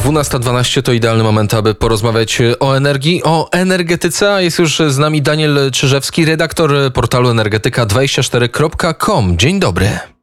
12.12 0.00 0.82
to 0.82 0.92
idealny 0.92 1.24
moment, 1.24 1.54
aby 1.54 1.74
porozmawiać 1.74 2.38
o 2.60 2.76
energii, 2.76 3.22
o 3.24 3.48
energetyce. 3.52 4.34
A 4.34 4.40
jest 4.40 4.58
już 4.58 4.82
z 4.88 4.98
nami 4.98 5.22
Daniel 5.22 5.70
Czyżewski, 5.72 6.24
redaktor 6.24 6.92
portalu 6.92 7.30
energetyka24.com. 7.30 9.36
Dzień 9.36 9.60
dobry. 9.60 10.17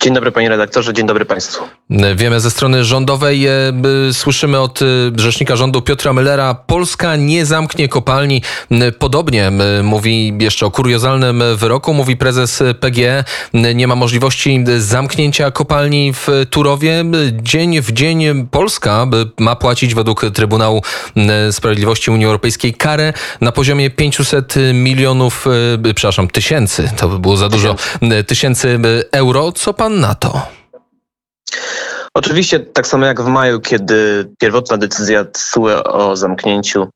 Dzień 0.00 0.14
dobry 0.14 0.32
panie 0.32 0.48
redaktorze, 0.48 0.94
dzień 0.94 1.06
dobry 1.06 1.24
państwu. 1.24 1.64
Wiemy 2.16 2.40
ze 2.40 2.50
strony 2.50 2.84
rządowej, 2.84 3.46
e, 3.46 3.52
słyszymy 4.12 4.60
od 4.60 4.82
e, 4.82 4.84
rzecznika 5.16 5.56
rządu 5.56 5.82
Piotra 5.82 6.12
Müllera, 6.12 6.54
Polska 6.66 7.16
nie 7.16 7.46
zamknie 7.46 7.88
kopalni. 7.88 8.42
Podobnie 8.98 9.52
mówi 9.82 10.32
jeszcze 10.40 10.66
o 10.66 10.70
kuriozalnym 10.70 11.42
wyroku, 11.56 11.94
mówi 11.94 12.16
prezes 12.16 12.62
PGE, 12.80 13.24
nie 13.74 13.88
ma 13.88 13.94
możliwości 13.94 14.64
zamknięcia 14.78 15.50
kopalni 15.50 16.12
w 16.12 16.28
Turowie. 16.50 17.04
Dzień 17.42 17.80
w 17.80 17.92
dzień 17.92 18.46
Polska 18.50 19.06
ma 19.38 19.56
płacić 19.56 19.94
według 19.94 20.26
Trybunału 20.34 20.82
Sprawiedliwości 21.50 22.10
Unii 22.10 22.26
Europejskiej 22.26 22.74
karę 22.74 23.12
na 23.40 23.52
poziomie 23.52 23.90
500 23.90 24.54
milionów, 24.74 25.46
e, 25.86 25.94
przepraszam, 25.94 26.28
tysięcy, 26.28 26.90
to 26.96 27.08
by 27.08 27.18
było 27.18 27.36
za 27.36 27.48
dużo, 27.48 27.76
tysięcy 28.26 28.80
euro 29.12 29.47
co 29.52 29.74
pan 29.74 30.00
na 30.00 30.14
to? 30.14 30.42
Oczywiście, 32.14 32.60
tak 32.60 32.86
samo 32.86 33.06
jak 33.06 33.20
w 33.20 33.26
maju, 33.26 33.60
kiedy 33.60 34.28
pierwotna 34.38 34.76
decyzja 34.76 35.24
TSUE 35.24 35.84
o 35.84 36.16
zamknięciu 36.16 36.88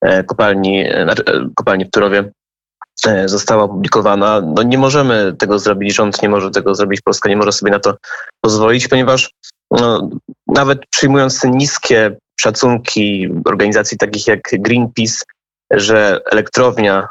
e, 0.00 0.24
kopalni, 0.24 0.84
e, 0.88 1.04
znaczy, 1.04 1.24
e, 1.26 1.48
kopalni 1.54 1.84
w 1.84 1.90
Turowie 1.90 2.30
została 3.26 3.64
opublikowana. 3.64 4.40
No 4.40 4.62
nie 4.62 4.78
możemy 4.78 5.34
tego 5.38 5.58
zrobić, 5.58 5.94
rząd 5.94 6.22
nie 6.22 6.28
może 6.28 6.50
tego 6.50 6.74
zrobić, 6.74 7.00
Polska 7.00 7.28
nie 7.28 7.36
może 7.36 7.52
sobie 7.52 7.72
na 7.72 7.80
to 7.80 7.96
pozwolić, 8.40 8.88
ponieważ 8.88 9.30
no, 9.70 10.10
nawet 10.46 10.80
przyjmując 10.90 11.44
niskie 11.44 12.16
szacunki 12.40 13.28
organizacji 13.44 13.98
takich 13.98 14.26
jak 14.26 14.40
Greenpeace, 14.52 15.24
że 15.72 16.20
elektrownia 16.30 17.08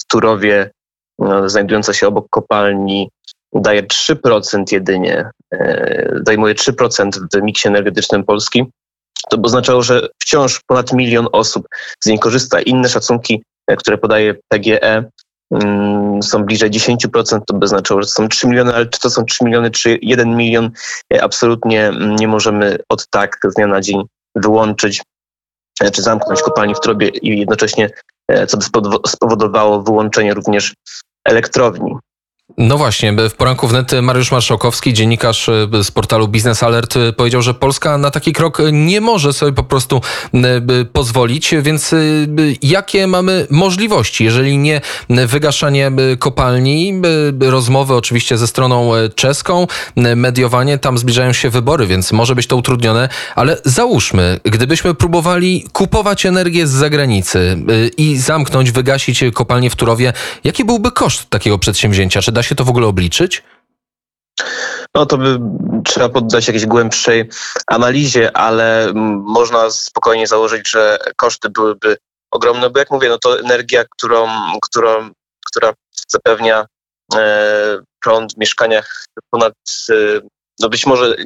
w 0.00 0.04
Turowie 0.08 0.70
no, 1.18 1.48
znajdująca 1.48 1.92
się 1.92 2.08
obok 2.08 2.26
kopalni 2.30 3.08
daje 3.54 3.82
3% 3.82 4.72
jedynie, 4.72 5.30
e, 5.54 6.20
zajmuje 6.26 6.54
3% 6.54 7.18
w 7.34 7.42
miksie 7.42 7.68
energetycznym 7.68 8.24
Polski, 8.24 8.64
to 9.30 9.38
by 9.38 9.46
oznaczało, 9.46 9.82
że 9.82 10.08
wciąż 10.22 10.60
ponad 10.66 10.92
milion 10.92 11.28
osób 11.32 11.66
z 12.04 12.06
niej 12.06 12.18
korzysta. 12.18 12.60
Inne 12.60 12.88
szacunki, 12.88 13.42
e, 13.66 13.76
które 13.76 13.98
podaje 13.98 14.34
PGE, 14.48 15.04
mm, 15.50 16.22
są 16.22 16.44
bliżej 16.44 16.70
10%, 16.70 17.42
to 17.46 17.54
by 17.54 17.64
oznaczało, 17.64 18.02
że 18.02 18.08
są 18.08 18.28
3 18.28 18.46
miliony, 18.46 18.74
ale 18.74 18.86
czy 18.86 19.00
to 19.00 19.10
są 19.10 19.24
3 19.24 19.44
miliony, 19.44 19.70
czy 19.70 19.98
1 20.02 20.36
milion, 20.36 20.70
e, 21.14 21.22
absolutnie 21.22 21.92
nie 22.18 22.28
możemy 22.28 22.78
od 22.88 23.06
tak 23.10 23.38
z 23.44 23.54
dnia 23.54 23.66
na 23.66 23.80
dzień 23.80 24.02
wyłączyć 24.34 25.02
czy 25.92 26.02
zamknąć 26.02 26.42
kopalni 26.42 26.74
w 26.74 26.80
trobie 26.80 27.08
i 27.08 27.38
jednocześnie, 27.38 27.90
co 28.48 28.56
by 28.56 28.64
spowodowało 29.06 29.82
wyłączenie 29.82 30.34
również 30.34 30.74
elektrowni. 31.24 31.96
No 32.58 32.78
właśnie, 32.78 33.12
w 33.30 33.34
poranku 33.34 33.68
wnet 33.68 33.92
Mariusz 34.02 34.32
Marszałkowski, 34.32 34.92
dziennikarz 34.92 35.48
e, 35.48 35.84
z 35.84 35.90
portalu 35.90 36.28
Business 36.28 36.62
Alert, 36.62 36.96
e, 36.96 37.12
powiedział, 37.12 37.42
że 37.42 37.54
Polska 37.54 37.98
na 37.98 38.10
taki 38.10 38.32
krok 38.32 38.58
nie 38.72 39.00
może 39.00 39.32
sobie 39.32 39.52
po 39.52 39.62
prostu 39.62 40.00
e, 40.34 40.84
pozwolić, 40.92 41.54
więc 41.62 41.94
jakie 42.62 43.06
mamy 43.06 43.46
możliwości, 43.50 44.24
jeżeli 44.24 44.58
nie 44.58 44.80
wygaszanie 45.08 45.92
kopalni, 46.18 47.02
rozmowy 47.40 47.94
oczywiście 47.94 48.38
ze 48.38 48.46
stroną 48.46 48.90
czeską, 49.14 49.66
mediowanie, 50.16 50.78
tam 50.78 50.98
zbliżają 50.98 51.32
się 51.32 51.50
wybory, 51.50 51.86
więc 51.86 52.12
może 52.12 52.34
być 52.34 52.46
to 52.46 52.56
utrudnione, 52.56 53.08
ale 53.34 53.56
załóżmy, 53.64 54.40
gdybyśmy 54.44 54.94
próbowali 54.94 55.64
kupować 55.72 56.26
energię 56.26 56.66
z 56.66 56.70
zagranicy 56.70 57.56
i 57.96 58.16
zamknąć, 58.16 58.70
wygasić 58.70 59.24
kopalnię 59.34 59.70
w 59.70 59.76
Turowie, 59.76 60.12
jaki 60.44 60.64
byłby 60.64 60.92
koszt 60.92 61.30
takiego 61.30 61.58
przedsięwzięcia? 61.58 62.22
Czy 62.22 62.32
da 62.36 62.42
się 62.42 62.54
to 62.54 62.64
w 62.64 62.68
ogóle 62.68 62.86
obliczyć? 62.86 63.42
No 64.94 65.06
to 65.06 65.18
by 65.18 65.40
trzeba 65.84 66.08
poddać 66.08 66.46
jakiejś 66.46 66.66
głębszej 66.66 67.30
analizie, 67.66 68.36
ale 68.36 68.92
można 69.24 69.70
spokojnie 69.70 70.26
założyć, 70.26 70.70
że 70.70 70.98
koszty 71.16 71.50
byłyby 71.50 71.96
ogromne, 72.30 72.70
bo 72.70 72.78
jak 72.78 72.90
mówię, 72.90 73.08
no 73.08 73.18
to 73.18 73.40
energia, 73.40 73.84
którą, 73.90 74.28
którą, 74.62 75.10
która 75.46 75.72
zapewnia 76.08 76.66
e, 77.14 77.78
prąd 78.02 78.34
w 78.34 78.38
mieszkaniach 78.38 79.04
ponad, 79.30 79.52
e, 79.90 79.94
no 80.60 80.68
być 80.68 80.86
może 80.86 81.16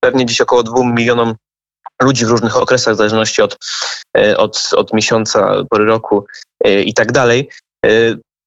pewnie 0.00 0.26
dziś 0.26 0.40
około 0.40 0.62
dwóm 0.62 0.94
milionom 0.94 1.34
ludzi 2.02 2.26
w 2.26 2.28
różnych 2.28 2.56
okresach, 2.56 2.94
w 2.94 2.96
zależności 2.96 3.42
od, 3.42 3.56
e, 4.16 4.36
od, 4.36 4.70
od 4.76 4.92
miesiąca, 4.92 5.64
pory 5.70 5.84
roku 5.84 6.26
e, 6.64 6.82
i 6.82 6.94
tak 6.94 7.12
dalej. 7.12 7.50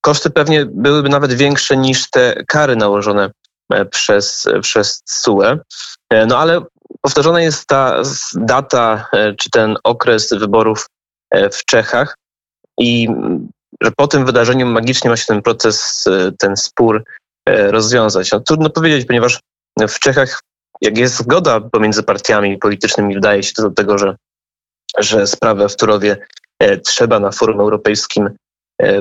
Koszty 0.06 0.30
pewnie 0.30 0.66
byłyby 0.66 1.10
nawet 1.10 1.34
większe 1.34 1.78
niż 1.78 2.10
te 2.10 2.44
kary 2.48 2.76
nałożone 2.76 3.32
e, 3.74 3.86
przez, 3.86 4.48
przez 4.62 5.02
SUE. 5.06 5.60
E, 6.10 6.26
no 6.26 6.38
ale 6.38 6.62
powtarzana 7.02 7.42
jest 7.42 7.68
ta 7.68 8.02
data, 8.36 9.08
e, 9.14 9.34
czy 9.34 9.50
ten 9.50 9.76
okres 9.84 10.34
wyborów 10.34 10.88
w 11.52 11.66
Czechach 11.66 12.16
i 12.80 13.08
że 13.82 13.92
po 13.98 14.08
tym 14.08 14.26
wydarzeniu 14.26 14.66
magicznie 14.66 15.10
ma 15.10 15.18
się 15.18 15.26
ten 15.26 15.42
proces, 15.42 16.06
ten 16.40 16.58
spór 16.58 17.04
rozwiązać. 17.48 18.32
No, 18.32 18.40
trudno 18.40 18.70
powiedzieć, 18.70 19.08
ponieważ 19.08 19.40
w 19.88 20.00
Czechach, 20.00 20.42
jak 20.82 20.98
jest 20.98 21.18
zgoda 21.18 21.62
pomiędzy 21.62 22.04
partiami 22.04 22.58
politycznymi, 22.58 23.16
wydaje 23.16 23.44
się 23.44 23.54
to 23.54 23.62
do 23.62 23.72
tego, 23.72 23.98
że, 23.98 24.16
że 24.98 25.28
sprawę 25.28 25.70
w 25.70 25.76
Turowie 25.76 26.18
trzeba 26.84 27.20
na 27.20 27.32
forum 27.32 27.60
europejskim 27.60 28.30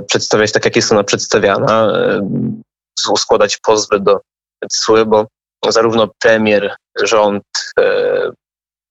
przedstawiać 0.07 0.53
tak, 0.53 0.65
jak 0.65 0.77
jest 0.77 0.93
ona 0.93 1.05
przedstawiana, 1.05 1.87
e, 1.87 3.17
składać 3.17 3.57
pozwy 3.57 4.01
do 4.01 4.21
TSUE, 4.69 5.05
bo 5.07 5.27
zarówno 5.69 6.09
premier, 6.23 6.75
rząd 7.03 7.45
e, 7.79 8.31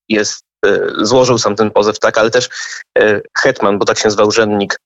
jest, 0.10 0.44
złożył 1.02 1.38
sam 1.38 1.56
ten 1.56 1.72
pozew, 1.72 2.00
tak, 2.00 2.18
ale 2.18 2.32
też 2.32 2.50
hetman, 3.38 3.80
bo 3.80 3.86
tak 3.86 3.98
się 3.98 4.04
nazywa 4.04 4.24
urzędnik 4.24 4.80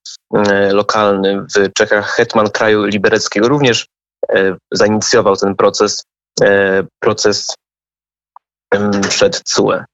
lokalny 0.71 1.45
w 1.55 1.73
Czechach, 1.73 2.15
hetman 2.15 2.49
kraju 2.49 2.85
libereckiego 2.85 3.47
również 3.47 3.87
zainicjował 4.71 5.35
ten 5.35 5.55
proces, 5.55 6.03
proces 6.99 7.55
przed 9.09 9.43
TSUE. 9.43 9.85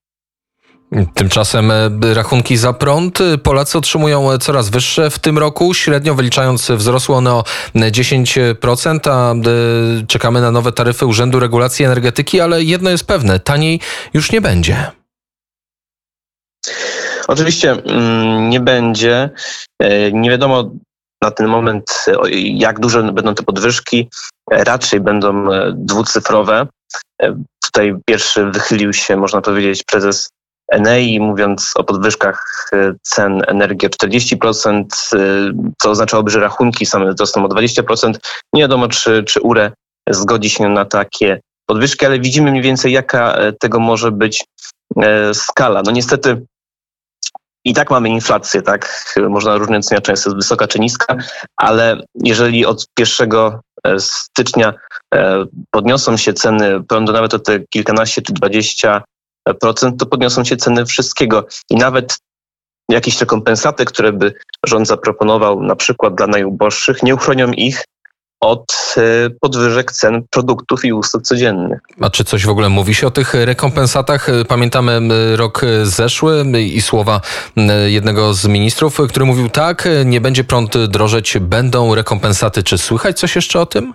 Tymczasem 1.13 1.71
e, 1.71 1.89
rachunki 2.13 2.57
za 2.57 2.73
prąd 2.73 3.21
e, 3.21 3.37
Polacy 3.37 3.77
otrzymują 3.77 4.31
e, 4.31 4.37
coraz 4.37 4.69
wyższe 4.69 5.09
w 5.09 5.19
tym 5.19 5.37
roku. 5.37 5.73
Średnio 5.73 6.15
wyliczając 6.15 6.71
wzrosło 6.71 7.17
one 7.17 7.33
o 7.33 7.43
10%, 7.75 9.09
a 9.09 9.33
czekamy 10.07 10.41
na 10.41 10.51
nowe 10.51 10.71
taryfy 10.71 11.05
Urzędu 11.05 11.39
Regulacji 11.39 11.85
Energetyki, 11.85 12.41
ale 12.41 12.63
jedno 12.63 12.89
jest 12.89 13.07
pewne, 13.07 13.39
taniej 13.39 13.79
już 14.13 14.31
nie 14.31 14.41
będzie. 14.41 14.91
Oczywiście 17.27 17.71
mm, 17.71 18.49
nie 18.49 18.59
będzie. 18.59 19.29
Nie 20.11 20.29
wiadomo 20.29 20.71
na 21.21 21.31
ten 21.31 21.47
moment, 21.47 22.05
jak 22.43 22.79
duże 22.79 23.03
będą 23.03 23.35
te 23.35 23.43
podwyżki. 23.43 24.09
Raczej 24.51 24.99
będą 24.99 25.45
dwucyfrowe. 25.73 26.67
Tutaj 27.63 27.95
pierwszy 28.05 28.45
wychylił 28.45 28.93
się, 28.93 29.17
można 29.17 29.41
powiedzieć, 29.41 29.83
prezes 29.83 30.29
Enei, 30.73 31.19
mówiąc 31.19 31.71
o 31.75 31.83
podwyżkach 31.83 32.69
e, 32.73 32.93
cen 33.01 33.41
energii 33.47 33.87
o 33.87 33.89
40%, 33.89 34.83
e, 35.13 35.17
co 35.81 35.89
oznaczałoby, 35.89 36.31
że 36.31 36.39
rachunki 36.39 36.85
same 36.85 37.13
wzrosną 37.13 37.45
o 37.45 37.47
20%. 37.47 38.13
Nie 38.53 38.61
wiadomo, 38.61 38.87
czy, 38.87 39.23
czy 39.23 39.41
URE 39.41 39.71
zgodzi 40.09 40.49
się 40.49 40.69
na 40.69 40.85
takie 40.85 41.39
podwyżki, 41.65 42.05
ale 42.05 42.19
widzimy 42.19 42.51
mniej 42.51 42.63
więcej, 42.63 42.91
jaka 42.91 43.33
e, 43.33 43.53
tego 43.53 43.79
może 43.79 44.11
być 44.11 44.45
skala. 45.33 45.81
No 45.85 45.91
niestety 45.91 46.45
i 47.65 47.73
tak 47.73 47.91
mamy 47.91 48.09
inflację, 48.09 48.61
tak? 48.61 49.13
Można 49.29 49.57
różnie 49.57 49.77
oceniać, 49.77 50.03
czy 50.03 50.11
jest 50.11 50.35
wysoka, 50.35 50.67
czy 50.67 50.79
niska, 50.79 51.15
ale 51.57 51.97
jeżeli 52.15 52.65
od 52.65 52.85
1 52.99 53.29
stycznia 53.97 54.73
podniosą 55.71 56.17
się 56.17 56.33
ceny 56.33 56.83
prądu 56.83 57.13
nawet 57.13 57.33
o 57.33 57.39
te 57.39 57.59
kilkanaście 57.69 58.21
czy 58.21 58.33
dwadzieścia 58.33 59.03
procent, 59.59 59.99
to 59.99 60.05
podniosą 60.05 60.43
się 60.43 60.57
ceny 60.57 60.85
wszystkiego. 60.85 61.45
I 61.69 61.75
nawet 61.75 62.17
jakieś 62.89 63.19
rekompensaty, 63.19 63.85
które 63.85 64.13
by 64.13 64.33
rząd 64.65 64.87
zaproponował 64.87 65.63
na 65.63 65.75
przykład 65.75 66.15
dla 66.15 66.27
najuboższych, 66.27 67.03
nie 67.03 67.15
uchronią 67.15 67.51
ich 67.51 67.85
od 68.39 68.95
e, 68.97 69.29
podwyżek 69.41 69.91
cen 69.91 70.23
produktów 70.29 70.85
i 70.85 70.93
usług 70.93 71.23
codziennych. 71.23 71.79
A 72.01 72.09
czy 72.09 72.23
coś 72.23 72.45
w 72.45 72.49
ogóle 72.49 72.69
mówi 72.69 72.95
się 72.95 73.07
o 73.07 73.11
tych 73.11 73.33
rekompensatach? 73.33 74.27
Pamiętamy 74.47 75.01
rok 75.35 75.61
zeszły 75.83 76.45
i 76.59 76.81
słowa 76.81 77.21
jednego 77.85 78.33
z 78.33 78.47
ministrów, 78.47 78.97
który 79.09 79.25
mówił 79.25 79.49
tak, 79.49 79.87
nie 80.05 80.21
będzie 80.21 80.43
prąd 80.43 80.77
drożeć, 80.85 81.37
będą 81.41 81.95
rekompensaty. 81.95 82.63
Czy 82.63 82.77
słychać 82.77 83.19
coś 83.19 83.35
jeszcze 83.35 83.59
o 83.59 83.65
tym? 83.65 83.93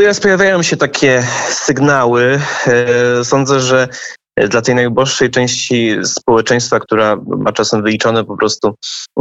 Jest, 0.00 0.22
pojawiają 0.22 0.62
się 0.62 0.76
takie 0.76 1.22
sygnały. 1.50 2.40
Sądzę, 3.22 3.60
że 3.60 3.88
dla 4.48 4.62
tej 4.62 4.74
najuboższej 4.74 5.30
części 5.30 5.96
społeczeństwa, 6.04 6.80
która 6.80 7.16
ma 7.26 7.52
czasem 7.52 7.82
wyliczone 7.82 8.24
po 8.24 8.36
prostu 8.36 8.74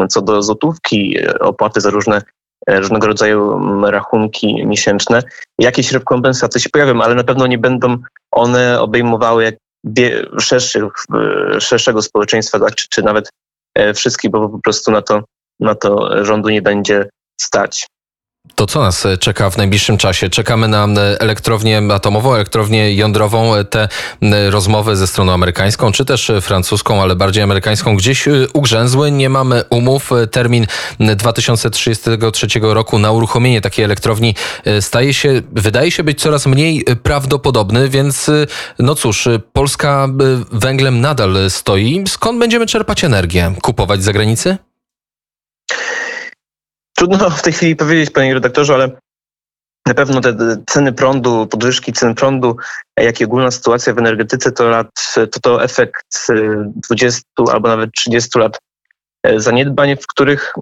co 0.10 0.22
do 0.22 0.42
złotówki 0.42 1.18
opłaty 1.40 1.82
za 1.82 1.90
różne 1.90 2.22
różnego 2.68 3.08
rodzaju 3.08 3.60
rachunki 3.86 4.66
miesięczne, 4.66 5.24
jakieś 5.60 5.92
rekompensaty 5.92 6.60
się 6.60 6.70
pojawią, 6.70 7.02
ale 7.02 7.16
na 7.16 7.24
pewno 7.24 7.48
nie 7.48 7.58
będą 7.58 7.98
one 8.32 8.82
obejmowały 8.82 9.58
szerszych, 10.40 10.84
szerszego 11.60 12.02
społeczeństwa, 12.02 12.60
tak, 12.60 12.76
czy, 12.76 12.88
czy 12.90 13.04
nawet 13.04 13.30
e, 13.76 13.94
wszystkich, 13.94 14.32
bo 14.32 14.50
po 14.50 14.60
prostu 14.60 14.92
na 14.92 15.02
to, 15.02 15.24
na 15.60 15.76
to 15.76 16.26
rządu 16.26 16.50
nie 16.50 16.62
będzie 16.62 17.10
stać. 17.42 17.88
To 18.56 18.66
co 18.66 18.82
nas 18.82 19.06
e, 19.06 19.18
czeka 19.18 19.50
w 19.50 19.58
najbliższym 19.58 19.98
czasie? 19.98 20.30
Czekamy 20.30 20.68
na 20.68 20.86
e, 20.86 21.22
elektrownię 21.22 21.82
atomową, 21.94 22.34
elektrownię 22.34 22.96
jądrową. 22.96 23.56
E, 23.56 23.66
te 23.66 23.88
rozmowy 24.50 24.96
ze 24.96 25.08
stroną 25.08 25.34
amerykańską, 25.34 25.92
czy 25.92 26.06
też 26.06 26.32
francuską, 26.42 27.02
ale 27.02 27.16
bardziej 27.16 27.44
amerykańską, 27.44 27.98
gdzieś 27.98 28.28
ugrzęzły. 28.54 29.12
Nie 29.12 29.30
mamy 29.30 29.64
umów. 29.70 30.12
Termin 30.32 30.68
2033 31.00 32.48
roku 32.62 33.00
na 33.00 33.12
uruchomienie 33.12 33.62
takiej 33.62 33.86
elektrowni 33.86 34.36
staje 34.82 35.14
się, 35.14 35.42
wydaje 35.52 35.92
się 35.92 36.04
być 36.04 36.22
coraz 36.22 36.46
mniej 36.46 36.86
prawdopodobny, 37.04 37.90
więc 37.90 38.32
no 38.80 38.96
cóż, 38.96 39.28
Polska 39.54 40.08
węglem 40.52 41.02
nadal 41.02 41.38
stoi. 41.50 42.04
Skąd 42.08 42.40
będziemy 42.40 42.66
czerpać 42.66 43.04
energię? 43.04 43.54
Kupować 43.62 44.02
z 44.02 44.06
zagranicy? 44.06 44.58
Trudno 46.98 47.30
w 47.40 47.42
tej 47.42 47.54
chwili 47.54 47.76
powiedzieć, 47.76 48.10
panie 48.10 48.34
redaktorze, 48.34 48.74
ale 48.74 48.92
na 49.86 49.94
pewno 49.94 50.22
te 50.22 50.36
ceny 50.68 50.94
prądu, 50.94 51.48
podwyżki 51.48 51.94
cen 51.94 52.16
prądu, 52.16 52.58
jak 53.00 53.22
i 53.22 53.26
ogólna 53.26 53.52
sytuacja 53.52 53.94
w 53.94 53.98
energetyce 53.98 54.52
to, 54.52 54.70
lat, 54.70 54.88
to, 55.16 55.40
to 55.42 55.64
efekt 55.64 56.30
20 56.90 57.22
albo 57.52 57.68
nawet 57.68 57.92
30 57.92 58.40
lat 58.40 58.60
e, 59.24 59.40
zaniedbań, 59.40 59.96
w 59.96 60.08
których 60.08 60.54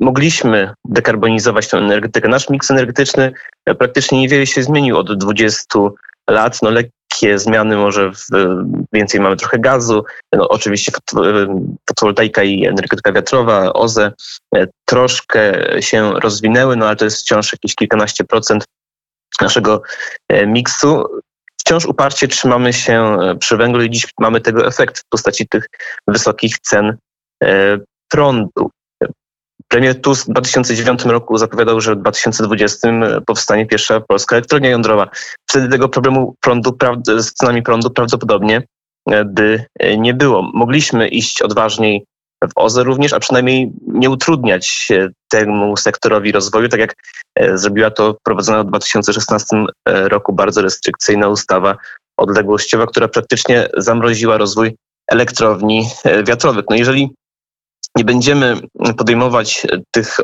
mogliśmy 0.00 0.74
dekarbonizować 0.84 1.68
tę 1.68 1.78
energetykę. 1.78 2.28
Nasz 2.28 2.50
miks 2.50 2.70
energetyczny 2.70 3.32
praktycznie 3.78 4.20
niewiele 4.20 4.46
się 4.46 4.62
zmienił 4.62 4.96
od 4.98 5.18
20 5.18 5.78
lat. 6.30 6.58
No, 6.62 6.70
lekkie 6.70 7.38
zmiany, 7.38 7.76
może 7.76 8.12
w, 8.12 8.26
więcej 8.92 9.20
mamy 9.20 9.36
trochę 9.36 9.58
gazu, 9.58 10.04
no, 10.32 10.48
oczywiście 10.48 10.92
fotowoltaika 11.88 12.42
i 12.42 12.66
energetyka 12.66 13.12
wiatrowa, 13.12 13.72
OZE 13.72 14.12
e, 14.56 14.66
troszkę 14.84 15.52
się 15.82 16.12
rozwinęły, 16.12 16.76
no 16.76 16.86
ale 16.86 16.96
to 16.96 17.04
jest 17.04 17.20
wciąż 17.20 17.52
jakieś 17.52 17.74
kilkanaście 17.74 18.24
procent 18.24 18.64
naszego 19.40 19.82
e, 20.28 20.46
miksu. 20.46 21.04
Wciąż 21.60 21.86
uparcie 21.86 22.28
trzymamy 22.28 22.72
się 22.72 23.18
e, 23.20 23.36
przy 23.36 23.56
węglu 23.56 23.82
i 23.82 23.90
dziś 23.90 24.06
mamy 24.20 24.40
tego 24.40 24.66
efekt 24.66 24.98
w 24.98 25.08
postaci 25.08 25.48
tych 25.48 25.66
wysokich 26.08 26.58
cen 26.58 26.96
prądu. 28.10 28.70
Premier 29.68 30.00
Tusk 30.00 30.26
w 30.26 30.30
2009 30.30 31.04
roku 31.04 31.38
zapowiadał, 31.38 31.80
że 31.80 31.94
w 31.94 31.98
2020 31.98 32.88
powstanie 33.26 33.66
pierwsza 33.66 34.00
polska 34.00 34.36
elektrownia 34.36 34.70
jądrowa. 34.70 35.08
Wtedy 35.50 35.68
tego 35.68 35.88
problemu 35.88 36.36
prądu, 36.40 36.76
z 37.18 37.32
cenami 37.32 37.62
prądu 37.62 37.90
prawdopodobnie 37.90 38.62
e, 39.10 39.24
by 39.24 39.64
e, 39.78 39.96
nie 39.96 40.14
było. 40.14 40.50
Mogliśmy 40.54 41.08
iść 41.08 41.42
odważniej 41.42 42.04
w 42.44 42.50
OZE 42.56 42.84
również, 42.84 43.12
a 43.12 43.20
przynajmniej 43.20 43.72
nie 43.86 44.10
utrudniać 44.10 44.88
temu 45.28 45.76
sektorowi 45.76 46.32
rozwoju, 46.32 46.68
tak 46.68 46.80
jak 46.80 46.94
e, 47.34 47.58
zrobiła 47.58 47.90
to 47.90 48.14
wprowadzona 48.14 48.62
w 48.62 48.66
2016 48.66 49.56
roku 49.86 50.32
bardzo 50.32 50.62
restrykcyjna 50.62 51.28
ustawa 51.28 51.76
odległościowa, 52.16 52.86
która 52.86 53.08
praktycznie 53.08 53.68
zamroziła 53.76 54.36
rozwój 54.36 54.76
elektrowni 55.08 55.88
wiatrowych. 56.24 56.64
No 56.70 56.76
jeżeli 56.76 57.10
nie 57.96 58.04
będziemy 58.04 58.60
podejmować 58.96 59.66
tych, 59.90 60.20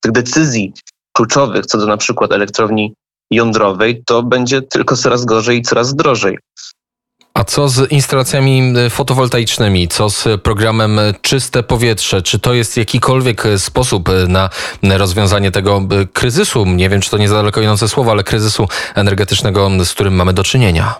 tych 0.00 0.12
decyzji 0.12 0.72
kluczowych 1.16 1.66
co 1.66 1.78
do 1.78 1.86
na 1.86 1.96
przykład 1.96 2.32
elektrowni 2.32 2.94
jądrowej, 3.30 4.02
to 4.06 4.22
będzie 4.22 4.62
tylko 4.62 4.96
coraz 4.96 5.24
gorzej 5.24 5.58
i 5.58 5.62
coraz 5.62 5.94
drożej. 5.94 6.38
A 7.34 7.44
co 7.44 7.68
z 7.68 7.92
instalacjami 7.92 8.74
fotowoltaicznymi? 8.90 9.88
Co 9.88 10.10
z 10.10 10.42
programem 10.42 11.00
Czyste 11.22 11.62
Powietrze? 11.62 12.22
Czy 12.22 12.38
to 12.38 12.54
jest 12.54 12.76
jakikolwiek 12.76 13.44
sposób 13.58 14.08
na 14.28 14.50
rozwiązanie 14.82 15.50
tego 15.50 15.82
kryzysu? 16.12 16.66
Nie 16.66 16.88
wiem, 16.88 17.00
czy 17.00 17.10
to 17.10 17.18
nie 17.18 17.28
za 17.28 17.34
daleko 17.34 17.60
idące 17.60 17.88
słowo, 17.88 18.10
ale 18.10 18.24
kryzysu 18.24 18.68
energetycznego, 18.94 19.70
z 19.84 19.92
którym 19.92 20.14
mamy 20.14 20.32
do 20.32 20.44
czynienia. 20.44 20.94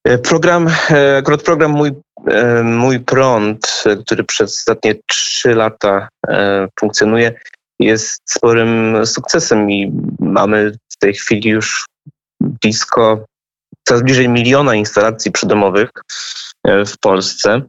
program, 0.17 0.67
e, 0.89 1.17
akurat 1.17 1.43
program 1.43 1.71
Mój, 1.71 1.91
e, 2.27 2.63
Mój 2.63 2.99
Prąd, 2.99 3.83
który 4.05 4.23
przez 4.23 4.57
ostatnie 4.57 4.95
trzy 5.07 5.55
lata 5.55 6.07
funkcjonuje, 6.79 7.33
jest 7.79 8.21
sporym 8.25 8.97
sukcesem 9.05 9.71
i 9.71 9.91
mamy 10.19 10.71
w 10.89 10.97
tej 10.97 11.13
chwili 11.13 11.49
już 11.49 11.85
blisko, 12.39 13.25
coraz 13.87 14.03
bliżej 14.03 14.29
miliona 14.29 14.75
instalacji 14.75 15.31
przydomowych 15.31 15.89
w 16.65 16.93
Polsce 17.01 17.61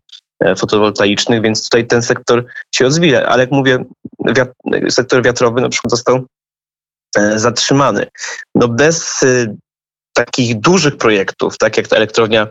fotowoltaicznych, 0.56 1.43
więc 1.43 1.65
tutaj 1.65 1.87
ten 1.87 2.03
sektor 2.03 2.44
się 2.75 2.85
rozwija. 2.85 3.27
Ale 3.27 3.43
jak 3.43 3.50
mówię, 3.50 3.85
sektor 4.91 5.23
wiatrowy 5.23 5.61
na 5.61 5.69
przykład 5.69 5.91
został 5.91 6.27
zatrzymany. 7.37 8.06
No 8.55 8.69
bez 8.69 9.25
takich 10.12 10.61
dużych 10.61 10.97
projektów, 10.97 11.59
tak 11.59 11.76
jak 11.76 11.88
ta 11.88 11.97
elektrownia 11.97 12.47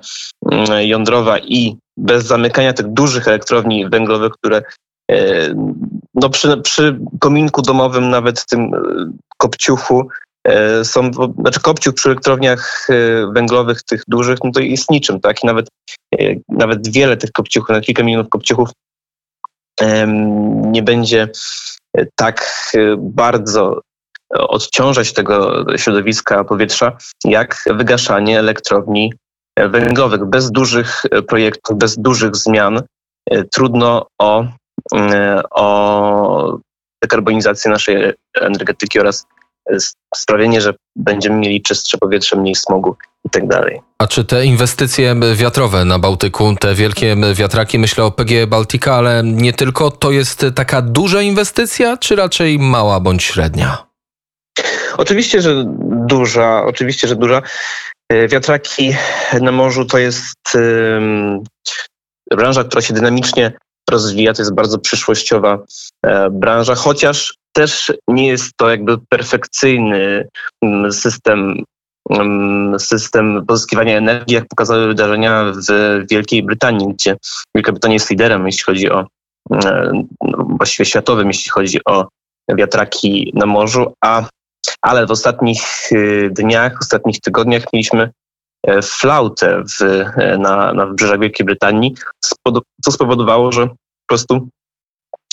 mm, 0.52 0.88
jądrowa 0.88 1.40
i 1.40 1.78
bez 1.98 2.26
zamykania 2.26 2.74
tych 2.74 2.88
dużych 2.88 3.28
elektrowni 3.28 3.90
węglowych, 3.90 4.34
które 4.34 4.62
e, 5.12 5.54
no 6.16 6.30
przy, 6.30 6.58
przy 6.58 7.00
kominku 7.20 7.62
domowym, 7.62 8.10
nawet 8.10 8.46
tym 8.46 8.62
e, 8.62 8.80
kopciuchu, 9.38 10.08
e, 10.48 10.86
są, 10.86 11.12
znaczy 11.40 11.60
kopciuch 11.60 11.94
przy 11.94 12.10
elektrowniach 12.10 12.88
węglowych 13.34 13.84
tych 13.84 14.04
dużych, 14.08 14.40
no 14.44 14.52
to 14.52 14.60
jest 14.60 14.92
niczym, 14.92 15.20
tak? 15.20 15.44
I 15.44 15.48
nawet, 15.48 15.68
nawet 16.50 16.92
wiele 16.92 17.18
tych 17.18 17.32
kopciuchów, 17.32 17.70
na 17.70 17.82
kilka 17.82 18.04
milionów 18.04 18.30
kopciuchów 18.30 18.70
nie 20.72 20.84
będzie 20.84 21.28
tak 22.16 22.68
bardzo 22.98 23.82
odciążać 24.34 25.14
tego 25.14 25.66
środowiska 25.78 26.44
powietrza, 26.44 26.98
jak 27.26 27.64
wygaszanie 27.70 28.40
elektrowni 28.40 29.14
węglowych. 29.58 30.26
Bez 30.26 30.52
dużych 30.52 31.04
projektów, 31.28 31.78
bez 31.78 31.98
dużych 31.98 32.36
zmian 32.36 32.82
e, 33.32 33.44
trudno 33.44 34.06
o, 34.20 34.46
e, 34.96 35.42
o 35.52 36.58
dekarbonizację 37.04 37.72
naszej 37.72 38.14
energetyki 38.42 39.00
oraz 39.00 39.26
sprawienie, 40.16 40.62
że 40.62 40.74
będziemy 40.96 41.36
mieli 41.36 41.62
czystsze 41.62 41.98
powietrze, 41.98 42.36
mniej 42.36 42.56
smogu 42.56 42.96
i 43.26 43.30
tak. 43.30 43.44
A 43.98 44.08
czy 44.08 44.26
te 44.26 44.46
inwestycje 44.46 45.16
wiatrowe 45.36 45.86
na 45.86 46.00
Bałtyku, 46.00 46.56
te 46.60 46.76
wielkie 46.76 47.16
wiatraki, 47.34 47.80
myślę 47.80 48.04
o 48.04 48.12
PG 48.12 48.48
Baltica, 48.48 48.96
ale 48.96 49.22
nie 49.24 49.54
tylko, 49.54 49.92
to 49.92 50.12
jest 50.12 50.46
taka 50.56 50.82
duża 50.82 51.22
inwestycja, 51.22 51.98
czy 51.98 52.16
raczej 52.16 52.60
mała 52.60 53.00
bądź 53.00 53.24
średnia? 53.24 53.91
Oczywiście, 54.98 55.42
że 55.42 55.64
duża, 56.08 56.64
oczywiście, 56.66 57.08
że 57.08 57.16
duża. 57.16 57.42
E, 58.12 58.28
wiatraki 58.28 58.96
na 59.42 59.52
morzu 59.52 59.86
to 59.86 59.98
jest 59.98 60.58
branża, 62.32 62.64
która 62.64 62.82
się 62.82 62.94
dynamicznie 62.94 63.54
rozwija, 63.90 64.34
to 64.34 64.42
jest 64.42 64.54
bardzo 64.54 64.80
przyszłościowa 64.80 65.60
e, 66.06 66.30
branża, 66.30 66.76
chociaż 66.76 67.36
też 67.54 67.94
nie 68.08 68.28
jest 68.28 68.52
to 68.58 68.70
jakby 68.70 68.98
perfekcyjny 69.10 70.28
system 70.92 71.64
system 72.78 73.46
pozyskiwania 73.46 73.98
energii, 73.98 74.36
jak 74.36 74.48
pokazały 74.48 74.88
wydarzenia 74.88 75.46
w 75.46 76.08
Wielkiej 76.10 76.44
Brytanii, 76.44 76.94
gdzie 76.94 77.16
Wielka 77.56 77.72
Brytania 77.72 77.94
jest 77.94 78.10
liderem, 78.10 78.46
jeśli 78.46 78.64
chodzi 78.64 78.92
o 78.92 79.06
no, 80.22 80.46
właściwie 80.58 80.86
światowym, 80.86 81.28
jeśli 81.28 81.50
chodzi 81.50 81.80
o 81.86 82.08
wiatraki 82.50 83.32
na 83.36 83.46
morzu, 83.46 83.94
a 84.04 84.30
ale 84.82 85.08
w 85.08 85.12
ostatnich 85.12 85.92
y, 85.92 86.30
dniach, 86.32 86.78
w 86.78 86.82
ostatnich 86.82 87.20
tygodniach 87.20 87.64
mieliśmy 87.74 88.12
e, 88.68 88.82
flautę 88.82 89.64
w, 89.80 89.82
e, 89.82 90.38
na, 90.38 90.74
na 90.74 90.86
wybrzeżach 90.86 91.20
Wielkiej 91.20 91.46
Brytanii, 91.46 91.96
co 92.84 92.92
spowodowało, 92.92 93.52
że 93.52 93.68
po 93.68 93.76
prostu 94.08 94.48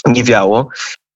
nie 0.06 0.24
wiało 0.24 0.68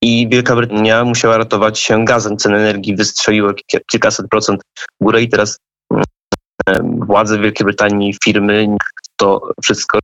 i 0.03 0.29
Wielka 0.29 0.57
Brytania 0.57 1.05
musiała 1.05 1.39
ratować 1.39 1.79
się 1.79 2.05
gazem. 2.05 2.37
Ceny 2.37 2.57
energii 2.57 2.97
wystrzeliły 2.97 3.55
kilkaset 3.87 4.29
procent 4.29 4.63
w 4.79 5.05
górę 5.05 5.23
i 5.23 5.29
teraz 5.29 5.59
e, 5.91 6.81
władze 6.83 7.39
Wielkiej 7.39 7.65
Brytanii, 7.65 8.15
firmy 8.25 8.77
to 9.17 9.53
wszystko 9.63 9.99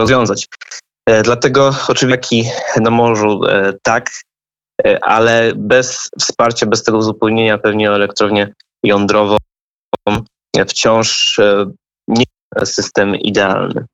rozwiązać. 0.00 0.46
Dlatego 1.24 1.74
oczywiście 1.88 2.50
na 2.80 2.90
morzu 2.90 3.40
tak, 3.82 4.10
ale 5.02 5.52
bez 5.56 6.10
wsparcia, 6.20 6.66
bez 6.66 6.82
tego 6.82 6.98
uzupełnienia 6.98 7.58
pewnie 7.58 7.90
o 7.90 7.94
elektrownię 7.94 8.54
jądrową 8.84 9.36
wciąż 10.68 11.40
nie 12.08 12.24
system 12.64 13.16
idealny. 13.16 13.84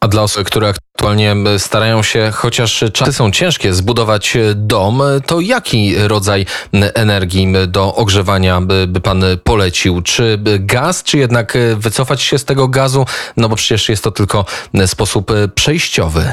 A 0.00 0.08
dla 0.08 0.22
osób, 0.22 0.44
które 0.44 0.68
aktualnie 0.68 1.36
starają 1.58 2.02
się, 2.02 2.30
chociaż 2.34 2.84
czasy 2.92 3.12
są 3.12 3.30
ciężkie, 3.30 3.74
zbudować 3.74 4.36
dom, 4.54 5.02
to 5.26 5.40
jaki 5.40 5.94
rodzaj 5.98 6.46
energii 6.94 7.52
do 7.68 7.94
ogrzewania 7.94 8.60
by, 8.60 8.86
by 8.86 9.00
pan 9.00 9.24
polecił? 9.44 10.02
Czy 10.02 10.38
gaz, 10.60 11.02
czy 11.02 11.18
jednak 11.18 11.58
wycofać 11.76 12.22
się 12.22 12.38
z 12.38 12.44
tego 12.44 12.68
gazu? 12.68 13.06
No 13.36 13.48
bo 13.48 13.56
przecież 13.56 13.88
jest 13.88 14.04
to 14.04 14.10
tylko 14.10 14.44
sposób 14.86 15.32
przejściowy. 15.54 16.32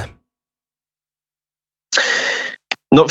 No, 2.92 3.06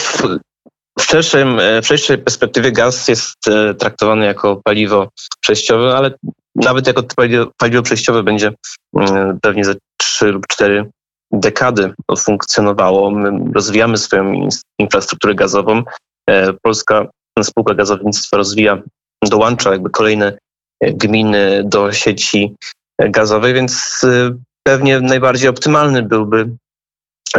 w, 0.98 1.02
w, 1.02 1.04
szerszym, 1.04 1.60
w 1.82 1.86
szerszej 1.86 2.18
perspektywie 2.18 2.72
gaz 2.72 3.08
jest 3.08 3.36
traktowany 3.78 4.26
jako 4.26 4.60
paliwo 4.64 5.08
przejściowe, 5.40 5.96
ale 5.96 6.10
nawet 6.54 6.86
jako 6.86 7.02
paliwo, 7.16 7.46
paliwo 7.56 7.82
przejściowe 7.82 8.22
będzie 8.22 8.52
mm, 8.96 9.38
pewnie 9.42 9.64
za 9.64 9.74
3 9.96 10.26
lub 10.26 10.46
4 10.46 10.90
dekady 11.32 11.94
funkcjonowało. 12.18 13.10
My 13.10 13.52
rozwijamy 13.54 13.98
swoją 13.98 14.48
infrastrukturę 14.78 15.34
gazową. 15.34 15.82
E, 16.30 16.52
Polska 16.52 17.06
Spółka 17.42 17.74
Gazownictwa 17.74 18.36
rozwija, 18.36 18.82
dołącza 19.24 19.72
jakby 19.72 19.90
kolejne 19.90 20.38
e, 20.80 20.92
gminy 20.92 21.62
do 21.64 21.92
sieci 21.92 22.54
gazowej, 22.98 23.54
więc 23.54 24.04
e, 24.04 24.36
pewnie 24.66 25.00
najbardziej 25.00 25.48
optymalny 25.48 26.02
byłby, 26.02 26.50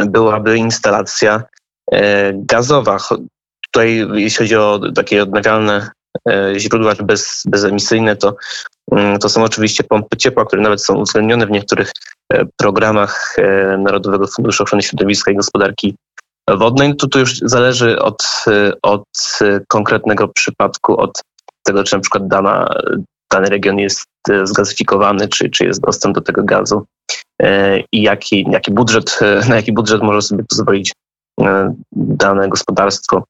byłaby 0.06 0.58
instalacja 0.58 1.44
gazowa. 2.34 2.98
Tutaj 3.76 4.08
jeśli 4.14 4.38
chodzi 4.38 4.56
o 4.56 4.80
takie 4.96 5.24
odnawialne 5.24 5.90
źródła 6.58 6.94
bez, 7.04 7.44
bezemisyjne, 7.46 8.16
to 8.16 8.36
Mm, 8.92 9.20
to 9.20 9.30
są 9.30 9.44
oczywiście 9.44 9.84
pompy 9.84 10.18
ciepła, 10.18 10.46
które 10.46 10.62
nawet 10.62 10.84
są 10.84 10.96
uwzględnione 10.96 11.48
w 11.48 11.52
niektórych 11.52 11.92
e, 12.34 12.46
programach 12.58 13.36
e, 13.38 13.78
Narodowego 13.78 14.28
Funduszu 14.28 14.64
Ochrony 14.64 14.84
Środowiska 14.84 15.32
i 15.32 15.36
Gospodarki 15.36 15.96
Wodnej. 16.50 16.96
Tu 16.96 17.08
to 17.08 17.20
już 17.20 17.38
zależy 17.40 18.00
od, 18.00 18.24
e, 18.48 18.72
od 18.82 19.04
konkretnego 19.68 20.28
przypadku, 20.28 20.98
od 20.98 21.22
tego, 21.64 21.84
czy 21.84 21.96
na 21.96 22.02
przykład 22.02 22.28
dana, 22.28 22.70
dany 23.32 23.50
region 23.50 23.80
jest 23.80 24.06
zgazyfikowany, 24.44 25.28
czy, 25.28 25.50
czy 25.50 25.66
jest 25.66 25.82
dostęp 25.82 26.16
do 26.16 26.22
tego 26.22 26.44
gazu 26.44 26.86
i 27.92 28.02
jaki, 28.02 28.46
jaki 28.52 28.72
budżet, 28.72 29.20
na 29.50 29.56
jaki 29.56 29.74
budżet 29.74 30.02
może 30.02 30.22
sobie 30.22 30.44
pozwolić 30.44 30.94
dane 31.92 32.50
gospodarstwo. 32.50 33.24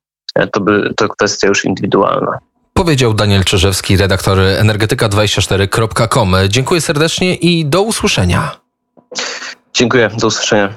To, 0.51 0.59
by, 0.59 0.93
to 0.97 1.09
kwestia 1.09 1.47
już 1.47 1.65
indywidualna. 1.65 2.39
Powiedział 2.73 3.13
Daniel 3.13 3.43
Czerzewski, 3.43 3.97
redaktor 3.97 4.37
energetyka24.com. 4.37 6.35
Dziękuję 6.49 6.81
serdecznie 6.81 7.35
i 7.35 7.65
do 7.65 7.81
usłyszenia. 7.81 8.51
Dziękuję, 9.73 10.09
do 10.17 10.27
usłyszenia. 10.27 10.69